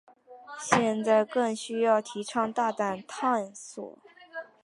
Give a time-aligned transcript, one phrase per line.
[0.59, 3.99] 现在更需要提倡大胆探索。